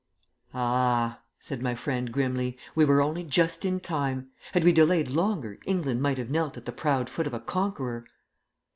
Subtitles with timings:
[0.55, 4.31] "Ah!" said my friend grimly, "we were only just in time.
[4.53, 8.07] Had we delayed longer, England might have knelt at the proud foot of a conqueror!"